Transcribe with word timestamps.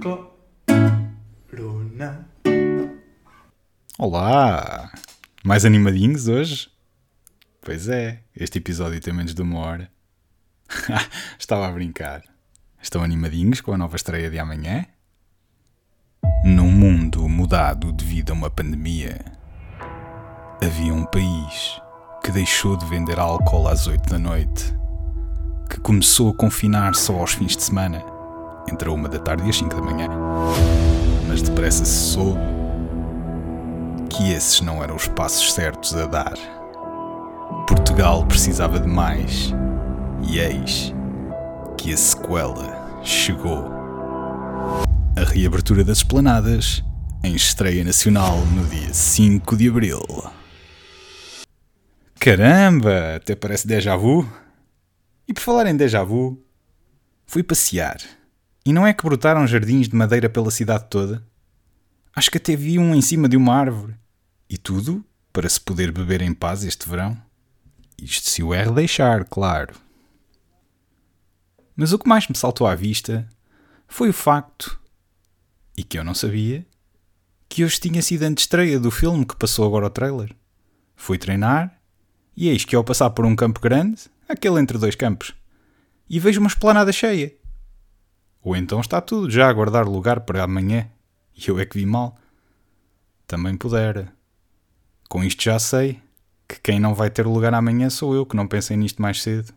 Corona. 0.00 0.30
Olá! 3.98 4.90
Mais 5.44 5.66
animadinhos 5.66 6.26
hoje? 6.26 6.70
Pois 7.60 7.86
é, 7.86 8.22
este 8.34 8.56
episódio 8.56 8.98
tem 8.98 9.12
menos 9.12 9.34
de 9.34 9.42
uma 9.42 9.58
hora. 9.58 9.90
Estava 11.38 11.68
a 11.68 11.72
brincar. 11.72 12.22
Estão 12.82 13.02
animadinhos 13.02 13.60
com 13.60 13.74
a 13.74 13.78
nova 13.78 13.96
estreia 13.96 14.30
de 14.30 14.38
amanhã? 14.38 14.86
Num 16.44 16.70
mundo 16.70 17.28
mudado 17.28 17.92
devido 17.92 18.30
a 18.30 18.34
uma 18.34 18.48
pandemia, 18.48 19.22
havia 20.62 20.94
um 20.94 21.04
país 21.04 21.78
que 22.24 22.32
deixou 22.32 22.74
de 22.74 22.86
vender 22.86 23.18
álcool 23.18 23.68
às 23.68 23.86
8 23.86 24.08
da 24.08 24.18
noite, 24.18 24.74
que 25.68 25.78
começou 25.80 26.30
a 26.30 26.34
confinar 26.34 26.94
só 26.94 27.16
aos 27.16 27.34
fins 27.34 27.54
de 27.54 27.64
semana, 27.64 28.02
entre 28.72 28.88
a 28.88 28.92
1 28.92 29.02
da 29.04 29.18
tarde 29.18 29.46
e 29.46 29.50
as 29.50 29.56
5 29.56 29.74
da 29.74 29.82
manhã. 29.82 30.08
Mas 31.28 31.42
depressa 31.42 31.84
se 31.84 32.12
soube 32.12 32.40
que 34.08 34.32
esses 34.32 34.60
não 34.60 34.82
eram 34.82 34.96
os 34.96 35.08
passos 35.08 35.52
certos 35.52 35.94
a 35.94 36.06
dar. 36.06 36.34
Portugal 37.66 38.26
precisava 38.26 38.78
de 38.80 38.88
mais, 38.88 39.52
e 40.28 40.38
eis 40.38 40.92
que 41.78 41.92
a 41.92 41.96
sequela 41.96 43.00
chegou. 43.02 43.70
A 45.16 45.24
reabertura 45.24 45.84
das 45.84 45.98
esplanadas 45.98 46.82
em 47.22 47.34
estreia 47.34 47.84
nacional 47.84 48.38
no 48.46 48.64
dia 48.66 48.92
5 48.92 49.56
de 49.56 49.68
abril. 49.68 50.00
Caramba, 52.18 53.16
até 53.16 53.34
parece 53.34 53.66
déjà 53.66 53.96
vu. 53.96 54.28
E 55.26 55.32
por 55.32 55.40
falar 55.40 55.66
em 55.66 55.76
déjà 55.76 56.02
vu, 56.02 56.38
fui 57.26 57.42
passear. 57.42 57.98
E 58.70 58.72
não 58.72 58.86
é 58.86 58.94
que 58.94 59.02
brotaram 59.02 59.48
jardins 59.48 59.88
de 59.88 59.96
madeira 59.96 60.30
pela 60.30 60.48
cidade 60.48 60.84
toda? 60.88 61.26
Acho 62.14 62.30
que 62.30 62.38
até 62.38 62.54
vi 62.54 62.78
um 62.78 62.94
em 62.94 63.02
cima 63.02 63.28
de 63.28 63.36
uma 63.36 63.52
árvore. 63.52 63.96
E 64.48 64.56
tudo 64.56 65.04
para 65.32 65.48
se 65.48 65.60
poder 65.60 65.90
beber 65.90 66.22
em 66.22 66.32
paz 66.32 66.62
este 66.62 66.88
verão. 66.88 67.20
Isto 68.00 68.28
se 68.28 68.44
o 68.44 68.54
R 68.54 68.70
deixar, 68.70 69.24
claro. 69.24 69.74
Mas 71.74 71.92
o 71.92 71.98
que 71.98 72.08
mais 72.08 72.28
me 72.28 72.36
saltou 72.36 72.64
à 72.64 72.76
vista 72.76 73.28
foi 73.88 74.08
o 74.08 74.12
facto, 74.12 74.80
e 75.76 75.82
que 75.82 75.98
eu 75.98 76.04
não 76.04 76.14
sabia, 76.14 76.64
que 77.48 77.64
hoje 77.64 77.80
tinha 77.80 78.00
sido 78.00 78.22
a 78.22 78.30
estreia 78.30 78.78
do 78.78 78.92
filme 78.92 79.26
que 79.26 79.34
passou 79.34 79.66
agora 79.66 79.86
o 79.86 79.90
trailer. 79.90 80.32
Fui 80.94 81.18
treinar 81.18 81.76
e 82.36 82.48
eis 82.48 82.64
que 82.64 82.76
ao 82.76 82.84
passar 82.84 83.10
por 83.10 83.26
um 83.26 83.34
campo 83.34 83.58
grande, 83.60 84.02
aquele 84.28 84.60
entre 84.60 84.78
dois 84.78 84.94
campos, 84.94 85.34
e 86.08 86.20
vejo 86.20 86.38
uma 86.38 86.46
esplanada 86.46 86.92
cheia. 86.92 87.39
Ou 88.42 88.56
então 88.56 88.80
está 88.80 89.00
tudo 89.00 89.30
já 89.30 89.48
a 89.48 89.52
guardar 89.52 89.86
lugar 89.86 90.20
para 90.20 90.42
amanhã, 90.42 90.88
e 91.36 91.48
eu 91.48 91.58
é 91.58 91.66
que 91.66 91.78
vi 91.78 91.86
mal. 91.86 92.16
Também 93.26 93.56
pudera. 93.56 94.12
Com 95.08 95.22
isto 95.22 95.42
já 95.42 95.58
sei 95.58 96.00
que 96.48 96.60
quem 96.60 96.80
não 96.80 96.94
vai 96.94 97.10
ter 97.10 97.26
lugar 97.26 97.54
amanhã 97.54 97.90
sou 97.90 98.14
eu, 98.14 98.26
que 98.26 98.36
não 98.36 98.46
pensei 98.46 98.76
nisto 98.76 99.00
mais 99.00 99.22
cedo. 99.22 99.52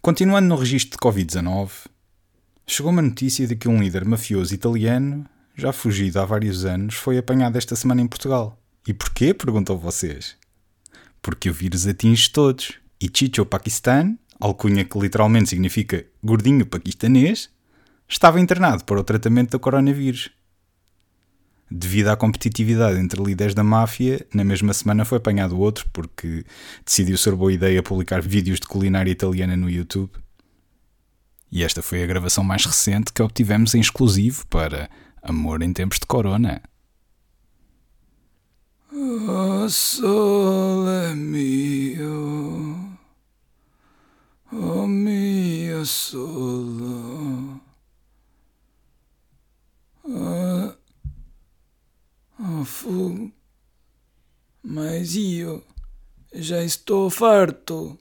Continuando 0.00 0.48
no 0.48 0.56
registro 0.56 0.92
de 0.92 0.98
Covid-19, 0.98 1.70
chegou-me 2.66 3.00
a 3.00 3.02
notícia 3.02 3.46
de 3.46 3.56
que 3.56 3.68
um 3.68 3.80
líder 3.80 4.04
mafioso 4.04 4.54
italiano, 4.54 5.26
já 5.54 5.72
fugido 5.72 6.20
há 6.20 6.24
vários 6.24 6.64
anos, 6.64 6.94
foi 6.94 7.18
apanhado 7.18 7.56
esta 7.56 7.74
semana 7.74 8.00
em 8.00 8.06
Portugal. 8.06 8.56
E 8.86 8.94
porquê? 8.94 9.34
Perguntam 9.34 9.76
vocês 9.76 10.38
porque 11.22 11.50
o 11.50 11.52
vírus 11.52 11.86
atinge 11.86 12.30
todos. 12.30 12.72
E 13.00 13.08
Chicho 13.12 13.46
Pakistan, 13.46 14.16
alcunha 14.40 14.84
que 14.84 14.98
literalmente 14.98 15.50
significa 15.50 16.04
gordinho 16.22 16.66
paquistanês, 16.66 17.50
estava 18.08 18.40
internado 18.40 18.84
para 18.84 19.00
o 19.00 19.04
tratamento 19.04 19.50
do 19.50 19.60
coronavírus. 19.60 20.30
Devido 21.70 22.08
à 22.08 22.16
competitividade 22.16 22.98
entre 22.98 23.22
líderes 23.22 23.54
da 23.54 23.62
máfia, 23.62 24.26
na 24.32 24.42
mesma 24.42 24.72
semana 24.72 25.04
foi 25.04 25.18
apanhado 25.18 25.58
outro 25.58 25.86
porque 25.92 26.44
decidiu 26.84 27.18
ser 27.18 27.34
boa 27.34 27.52
ideia 27.52 27.82
publicar 27.82 28.22
vídeos 28.22 28.58
de 28.58 28.66
culinária 28.66 29.10
italiana 29.10 29.54
no 29.54 29.68
YouTube. 29.68 30.12
E 31.52 31.62
esta 31.62 31.82
foi 31.82 32.02
a 32.02 32.06
gravação 32.06 32.42
mais 32.42 32.64
recente 32.64 33.12
que 33.12 33.22
obtivemos 33.22 33.74
em 33.74 33.80
exclusivo 33.80 34.46
para 34.46 34.88
Amor 35.22 35.62
em 35.62 35.72
Tempos 35.72 35.98
de 35.98 36.06
Corona. 36.06 36.62
Oh, 38.90 39.68
sole 39.68 41.14
mio, 41.14 42.87
oh 44.52 44.86
mio 44.86 45.84
sole, 45.84 47.60
oh, 50.04 50.74
fu, 52.64 53.30
mas 54.62 55.14
io 55.14 55.62
já 56.32 56.62
estou 56.62 57.10
farto 57.10 57.98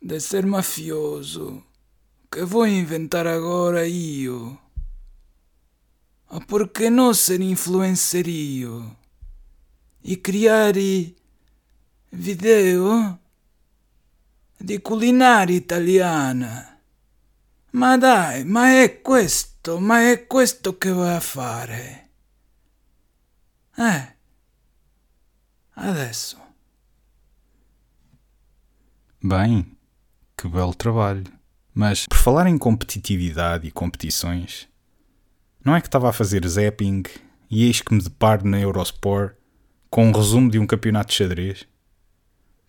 de 0.00 0.20
ser 0.20 0.46
mafioso. 0.46 1.64
Que 2.30 2.44
vou 2.44 2.66
inventar 2.66 3.26
agora 3.26 3.88
io? 3.88 4.56
Ah, 6.28 6.40
por 6.40 6.68
que 6.68 6.88
não 6.88 7.12
ser 7.12 7.40
influencer 7.40 8.28
io? 8.28 8.96
e 10.02 10.16
criar 10.16 10.74
video 12.10 13.18
di 14.60 14.80
culinaria 14.80 15.56
italiana. 15.56 16.78
Ma 17.72 17.96
dai, 17.96 18.44
ma 18.44 18.82
è 18.82 19.00
questo, 19.00 19.78
ma 19.78 20.10
è 20.10 20.26
questo 20.26 20.76
che 20.76 20.90
vai 20.90 21.16
a 21.16 21.20
fare? 21.20 22.10
Eh, 23.76 24.16
adesso. 25.74 26.38
Bem, 29.22 29.76
que 30.36 30.48
belo 30.48 30.74
trabalho. 30.74 31.24
Mas, 31.72 32.06
por 32.06 32.18
falar 32.18 32.46
em 32.46 32.58
competitividade 32.58 33.66
e 33.66 33.70
competições, 33.70 34.68
não 35.64 35.76
é 35.76 35.80
que 35.80 35.86
estava 35.86 36.10
a 36.10 36.12
fazer 36.12 36.46
zapping 36.46 37.04
e 37.48 37.64
eis 37.64 37.80
que 37.80 37.94
me 37.94 38.02
deparo 38.02 38.46
na 38.46 38.58
Eurosport 38.58 39.36
com 39.88 40.08
um 40.08 40.12
resumo 40.12 40.50
de 40.50 40.58
um 40.58 40.66
campeonato 40.66 41.10
de 41.10 41.16
xadrez. 41.16 41.66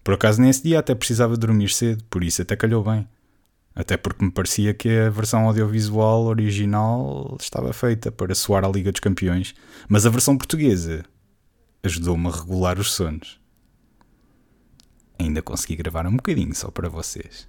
Por 0.03 0.15
acaso 0.15 0.41
nesse 0.41 0.63
dia 0.63 0.79
até 0.79 0.95
precisava 0.95 1.37
dormir 1.37 1.69
cedo, 1.69 2.03
por 2.05 2.23
isso 2.23 2.41
até 2.41 2.55
calhou 2.55 2.83
bem. 2.83 3.07
Até 3.73 3.95
porque 3.95 4.25
me 4.25 4.31
parecia 4.31 4.73
que 4.73 4.89
a 4.89 5.09
versão 5.09 5.45
audiovisual 5.45 6.25
original 6.25 7.37
estava 7.39 7.71
feita 7.71 8.11
para 8.11 8.35
soar 8.35 8.65
à 8.65 8.67
Liga 8.67 8.91
dos 8.91 8.99
Campeões, 8.99 9.53
mas 9.87 10.05
a 10.05 10.09
versão 10.09 10.37
portuguesa 10.37 11.05
ajudou-me 11.83 12.27
a 12.27 12.31
regular 12.31 12.77
os 12.79 12.91
sonos. 12.91 13.39
Ainda 15.19 15.41
consegui 15.41 15.75
gravar 15.75 16.05
um 16.07 16.15
bocadinho 16.15 16.53
só 16.53 16.69
para 16.69 16.89
vocês. 16.89 17.47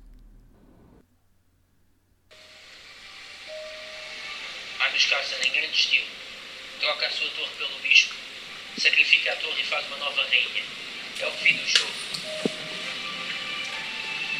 Magnus 4.78 5.06
Carlsen, 5.06 5.48
em 5.48 5.52
grande 5.52 5.72
estilo, 5.72 6.06
troca 6.80 7.06
a 7.06 7.10
sua 7.10 7.28
torre 7.30 7.50
pelo 7.58 7.82
bispo 7.82 8.22
sacrifica 8.82 9.32
a 9.32 9.36
torre 9.36 9.60
e 9.60 9.64
faz 9.64 9.86
uma 9.86 9.98
nova 9.98 10.22
rainha. 10.24 10.64
É 11.22 11.26
o 11.28 11.30
fim 11.34 11.54
do 11.54 11.68
jogo. 11.68 11.92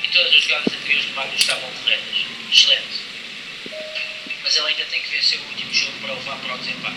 E 0.02 0.08
todas 0.08 0.34
as 0.34 0.42
jogadas 0.42 0.72
anteriores 0.74 1.04
do 1.06 1.14
Magnus 1.14 1.40
estavam 1.40 1.70
corretas. 1.70 2.16
Excelente. 2.52 3.00
Mas 4.42 4.56
ele 4.56 4.66
ainda 4.66 4.84
tem 4.86 5.00
que 5.00 5.08
vencer 5.10 5.38
o 5.38 5.44
último 5.44 5.72
jogo 5.72 5.92
para 6.00 6.14
levar 6.14 6.36
para 6.38 6.54
o 6.56 6.58
desempate. 6.58 6.96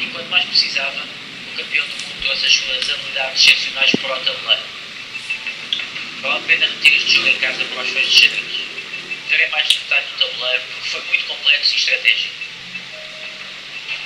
E 0.00 0.06
quanto 0.06 0.28
mais 0.28 0.44
precisava, 0.44 1.06
o 1.52 1.56
campeão 1.56 1.86
do 1.86 1.92
mundo 1.92 2.20
trouxe 2.20 2.46
as 2.46 2.52
suas 2.52 2.90
habilidades 2.90 3.46
excepcionais 3.46 3.92
para 3.92 4.16
o 4.16 4.24
tabuleiro. 4.24 4.62
Vale 6.22 6.36
a 6.36 6.48
pena 6.48 6.66
repetir 6.66 6.96
este 6.96 7.14
jogo 7.14 7.28
em 7.28 7.38
casa 7.38 7.64
para 7.64 7.82
os 7.82 7.90
fãs 7.90 8.10
de 8.10 8.20
xadrez. 8.20 8.60
Verem 9.28 9.50
mais 9.50 9.68
detalhe 9.68 10.06
do 10.06 10.18
tabuleiro 10.18 10.62
porque 10.72 10.88
foi 10.88 11.00
muito 11.02 11.24
complexo 11.26 11.74
e 11.74 11.76
estratégico. 11.76 12.34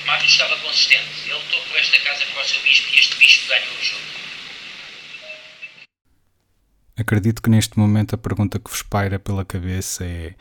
Magnus 0.05 0.31
estava 0.31 0.59
consistente. 0.59 1.09
Ele 1.25 1.33
lutou 1.33 1.63
por 1.63 1.79
esta 1.79 1.99
casa 2.01 2.27
para 2.27 2.43
o 2.43 2.47
seu 2.47 2.61
bispo 2.61 2.95
e 2.95 2.99
este 2.99 3.17
bispo 3.17 3.47
ganhou 3.47 3.75
Acredito 6.97 7.43
que 7.43 7.51
neste 7.51 7.79
momento 7.79 8.15
a 8.15 8.19
pergunta 8.19 8.59
que 8.59 8.71
vos 8.71 8.83
paira 8.83 9.19
pela 9.19 9.45
cabeça 9.45 10.05
é 10.05 10.35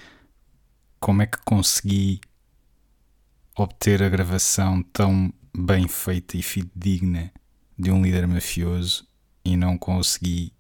como 0.99 1.21
é 1.21 1.25
que 1.25 1.39
consegui 1.43 2.21
obter 3.57 4.03
a 4.03 4.09
gravação 4.09 4.83
tão 4.83 5.33
bem 5.55 5.87
feita 5.87 6.37
e 6.37 6.43
fidedigna 6.43 7.31
de 7.77 7.91
um 7.91 8.01
líder 8.01 8.27
mafioso 8.27 9.07
e 9.43 9.57
não 9.57 9.77
consegui 9.77 10.53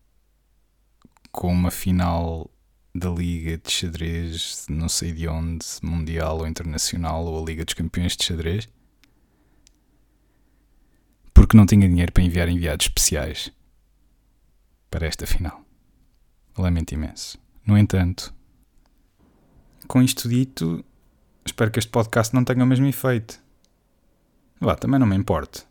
com 1.31 1.51
uma 1.51 1.71
final 1.71 2.49
da 2.93 3.09
Liga 3.09 3.57
de 3.57 3.71
Xadrez, 3.71 4.65
não 4.69 4.89
sei 4.89 5.11
de 5.11 5.27
onde, 5.27 5.65
mundial 5.81 6.39
ou 6.39 6.47
internacional, 6.47 7.25
ou 7.25 7.41
a 7.41 7.45
Liga 7.45 7.65
dos 7.65 7.73
Campeões 7.73 8.15
de 8.15 8.23
Xadrez 8.23 8.67
porque 11.33 11.57
não 11.57 11.65
tinha 11.65 11.89
dinheiro 11.89 12.11
para 12.11 12.23
enviar 12.23 12.47
enviados 12.47 12.85
especiais 12.85 13.51
para 14.89 15.07
esta 15.07 15.25
final. 15.25 15.62
Lamento 16.57 16.93
imenso. 16.93 17.37
No 17.65 17.77
entanto, 17.77 18.33
com 19.87 20.01
isto 20.01 20.27
dito, 20.29 20.83
Espero 21.45 21.69
que 21.69 21.79
este 21.79 21.91
podcast 21.91 22.33
não 22.33 22.43
tenha 22.43 22.63
o 22.63 22.67
mesmo 22.67 22.85
efeito. 22.87 23.39
Vá, 24.59 24.75
também 24.75 24.99
não 24.99 25.07
me 25.07 25.15
importo. 25.15 25.65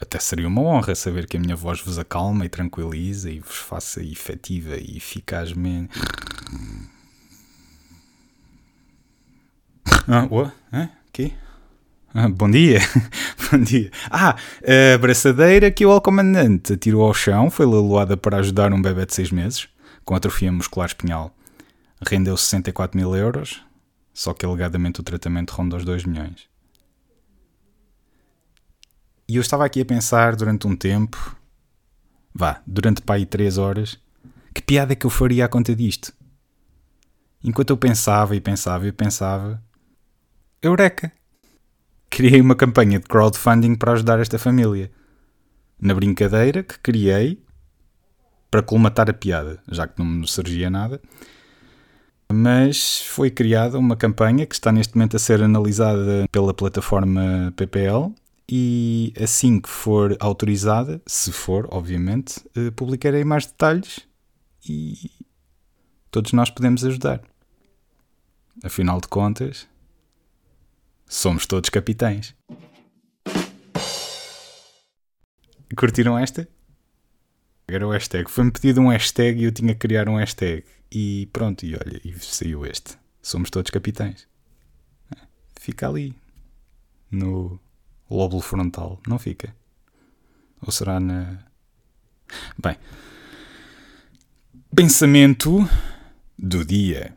Até 0.00 0.18
seria 0.18 0.48
uma 0.48 0.62
honra 0.62 0.94
saber 0.94 1.26
que 1.26 1.36
a 1.36 1.40
minha 1.40 1.54
voz 1.54 1.80
vos 1.80 1.98
acalma 1.98 2.46
e 2.46 2.48
tranquiliza 2.48 3.30
e 3.30 3.38
vos 3.38 3.56
faça 3.56 4.02
efetiva 4.02 4.76
e 4.76 4.96
eficazmente. 4.96 6.00
Ah, 10.08 10.26
o? 10.30 10.50
Hã? 10.72 10.88
Que? 11.12 11.34
Ah, 12.14 12.28
bom 12.28 12.50
dia. 12.50 12.80
bom 13.52 13.58
dia. 13.58 13.90
Ah, 14.10 14.34
a 14.94 14.98
braçadeira 14.98 15.70
que 15.70 15.84
o 15.86 15.92
alcomandante 15.92 16.72
atirou 16.72 17.02
ao 17.02 17.14
chão 17.14 17.50
foi 17.50 17.66
leiloada 17.66 18.16
para 18.16 18.38
ajudar 18.38 18.72
um 18.72 18.82
bebê 18.82 19.06
de 19.06 19.14
6 19.14 19.30
meses 19.30 19.68
com 20.04 20.14
atrofia 20.14 20.52
muscular 20.52 20.88
espinhal. 20.88 21.34
Rendeu 22.06 22.36
64 22.36 22.98
mil 22.98 23.14
euros, 23.14 23.62
só 24.12 24.34
que 24.34 24.44
alegadamente 24.44 25.00
o 25.00 25.02
tratamento 25.02 25.52
ronda 25.52 25.76
os 25.76 25.84
2 25.84 26.04
milhões. 26.04 26.48
E 29.28 29.36
eu 29.36 29.40
estava 29.40 29.64
aqui 29.64 29.80
a 29.80 29.84
pensar 29.84 30.36
durante 30.36 30.66
um 30.66 30.76
tempo, 30.76 31.36
vá, 32.34 32.60
durante 32.66 33.00
pá 33.00 33.14
aí 33.14 33.24
3 33.24 33.56
horas, 33.56 33.98
que 34.52 34.60
piada 34.60 34.94
que 34.94 35.06
eu 35.06 35.10
faria 35.10 35.44
à 35.44 35.48
conta 35.48 35.74
disto. 35.74 36.12
Enquanto 37.42 37.70
eu 37.70 37.76
pensava 37.76 38.36
e 38.36 38.40
pensava 38.40 38.86
e 38.86 38.92
pensava, 38.92 39.62
Eureka! 40.60 41.10
Criei 42.08 42.40
uma 42.40 42.54
campanha 42.54 43.00
de 43.00 43.06
crowdfunding 43.06 43.74
para 43.74 43.92
ajudar 43.92 44.20
esta 44.20 44.38
família. 44.38 44.92
Na 45.80 45.94
brincadeira 45.94 46.62
que 46.62 46.78
criei 46.78 47.42
para 48.52 48.62
colmatar 48.62 49.08
a 49.08 49.14
piada, 49.14 49.62
já 49.66 49.88
que 49.88 49.98
não 49.98 50.04
me 50.04 50.28
surgia 50.28 50.68
nada. 50.68 51.00
Mas 52.30 53.00
foi 53.00 53.30
criada 53.30 53.78
uma 53.78 53.96
campanha 53.96 54.44
que 54.44 54.54
está 54.54 54.70
neste 54.70 54.94
momento 54.94 55.16
a 55.16 55.18
ser 55.18 55.42
analisada 55.42 56.28
pela 56.30 56.52
plataforma 56.52 57.50
PPL 57.56 58.14
e 58.46 59.14
assim 59.18 59.58
que 59.58 59.70
for 59.70 60.14
autorizada, 60.20 61.00
se 61.06 61.32
for, 61.32 61.66
obviamente, 61.70 62.42
eh, 62.54 62.70
publicarei 62.70 63.24
mais 63.24 63.46
detalhes 63.46 64.00
e 64.68 65.10
todos 66.10 66.34
nós 66.34 66.50
podemos 66.50 66.84
ajudar. 66.84 67.22
Afinal 68.62 69.00
de 69.00 69.08
contas, 69.08 69.66
somos 71.06 71.46
todos 71.46 71.70
capitães. 71.70 72.34
Curtiram 75.74 76.18
esta? 76.18 76.46
Era 77.74 77.86
o 77.86 77.90
hashtag. 77.90 78.30
Foi-me 78.30 78.50
pedido 78.50 78.80
um 78.80 78.88
hashtag 78.88 79.40
e 79.40 79.44
eu 79.44 79.52
tinha 79.52 79.72
que 79.74 79.80
criar 79.80 80.08
um 80.08 80.16
hashtag. 80.16 80.64
E 80.90 81.28
pronto, 81.32 81.64
e 81.64 81.74
olha, 81.74 82.00
e 82.04 82.12
saiu 82.18 82.66
este. 82.66 82.98
Somos 83.22 83.50
todos 83.50 83.70
capitães. 83.70 84.26
Fica 85.58 85.88
ali. 85.88 86.14
No 87.10 87.58
lóbulo 88.10 88.42
frontal. 88.42 89.00
Não 89.06 89.18
fica. 89.18 89.54
Ou 90.60 90.70
será 90.70 91.00
na. 91.00 91.38
Bem. 92.58 92.76
Pensamento 94.74 95.68
do 96.38 96.64
dia. 96.64 97.14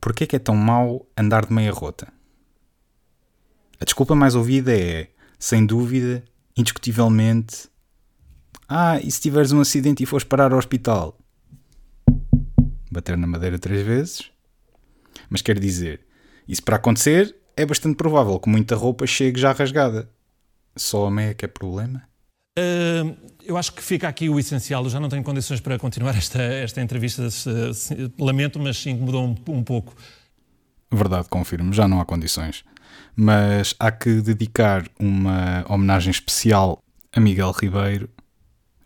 Porquê 0.00 0.26
que 0.26 0.36
é 0.36 0.38
tão 0.38 0.54
mau 0.54 1.06
andar 1.16 1.46
de 1.46 1.52
meia 1.52 1.72
rota? 1.72 2.12
A 3.80 3.84
desculpa 3.84 4.14
mais 4.14 4.34
ouvida 4.34 4.74
é, 4.74 5.10
sem 5.38 5.64
dúvida, 5.64 6.22
indiscutivelmente, 6.56 7.68
ah, 8.72 9.00
e 9.02 9.10
se 9.10 9.20
tiveres 9.20 9.50
um 9.50 9.60
acidente 9.60 10.00
e 10.00 10.06
fores 10.06 10.22
parar 10.22 10.52
ao 10.52 10.58
hospital? 10.58 11.18
Bater 12.88 13.16
na 13.16 13.26
madeira 13.26 13.58
três 13.58 13.84
vezes. 13.84 14.30
Mas 15.28 15.42
quer 15.42 15.58
dizer, 15.58 16.02
isso 16.46 16.62
para 16.62 16.76
acontecer 16.76 17.34
é 17.56 17.66
bastante 17.66 17.96
provável 17.96 18.38
que 18.38 18.48
muita 18.48 18.76
roupa 18.76 19.08
chegue 19.08 19.40
já 19.40 19.50
rasgada. 19.50 20.08
Só 20.76 21.06
a 21.06 21.10
meia 21.10 21.34
que 21.34 21.44
é 21.44 21.48
problema? 21.48 22.04
Uh, 22.56 23.16
eu 23.44 23.56
acho 23.56 23.72
que 23.72 23.82
fica 23.82 24.06
aqui 24.06 24.28
o 24.28 24.38
essencial. 24.38 24.84
Eu 24.84 24.90
já 24.90 25.00
não 25.00 25.08
tenho 25.08 25.24
condições 25.24 25.58
para 25.58 25.76
continuar 25.76 26.16
esta, 26.16 26.40
esta 26.40 26.80
entrevista. 26.80 27.26
Lamento, 28.20 28.60
mas 28.60 28.86
incomodou 28.86 29.26
um, 29.26 29.34
um 29.52 29.64
pouco. 29.64 29.96
Verdade, 30.92 31.28
confirmo, 31.28 31.72
já 31.72 31.88
não 31.88 32.00
há 32.00 32.04
condições. 32.04 32.64
Mas 33.16 33.74
há 33.80 33.90
que 33.90 34.20
dedicar 34.20 34.88
uma 34.96 35.64
homenagem 35.68 36.12
especial 36.12 36.80
a 37.12 37.18
Miguel 37.18 37.50
Ribeiro 37.50 38.08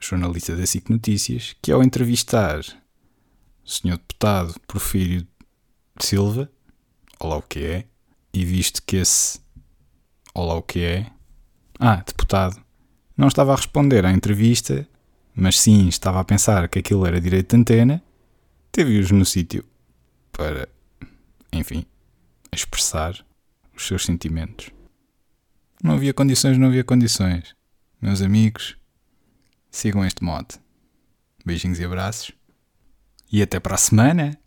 jornalista 0.09 0.55
da 0.55 0.67
SIC 0.67 0.91
Notícias, 0.91 1.57
que 1.63 1.73
ao 1.73 1.83
entrevistar 1.83 2.61
o 3.65 3.71
senhor 3.71 3.97
deputado 3.97 4.55
Porfírio 4.67 5.27
Silva, 5.99 6.51
olá 7.19 7.37
o 7.37 7.43
que 7.43 7.65
é, 7.65 7.85
e 8.33 8.45
visto 8.45 8.83
que 8.83 8.97
esse 8.97 9.41
olá 10.35 10.55
o 10.55 10.63
que 10.63 10.85
é, 10.85 11.11
ah, 11.79 11.97
deputado, 11.97 12.63
não 13.17 13.29
estava 13.29 13.53
a 13.53 13.57
responder 13.57 14.05
à 14.05 14.13
entrevista, 14.13 14.87
mas 15.35 15.59
sim 15.59 15.89
estava 15.89 16.21
a 16.21 16.25
pensar 16.25 16.69
que 16.69 16.79
aquilo 16.79 17.07
era 17.07 17.21
direito 17.21 17.51
de 17.51 17.61
antena, 17.61 18.03
teve-os 18.71 19.11
no 19.11 19.25
sítio 19.25 19.65
para, 20.33 20.69
enfim, 21.53 21.87
expressar 22.53 23.25
os 23.75 23.87
seus 23.87 24.05
sentimentos. 24.05 24.71
Não 25.83 25.95
havia 25.95 26.13
condições, 26.15 26.59
não 26.59 26.69
havia 26.69 26.85
condições. 26.85 27.55
Meus 28.01 28.21
amigos, 28.21 28.77
sigam 29.75 30.05
este 30.05 30.23
modo. 30.23 30.55
Beijinhos 31.45 31.81
e 31.81 31.85
abraços. 31.85 32.33
E 33.31 33.43
até 33.43 33.59
para 33.59 33.75
a 33.75 33.79
semana! 33.79 34.39